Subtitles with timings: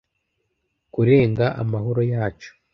[0.93, 2.51] Kurenga amahoro yacu?